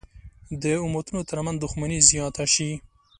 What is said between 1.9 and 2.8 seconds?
زیاته شي.